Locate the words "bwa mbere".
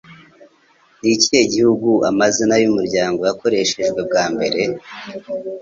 4.07-4.59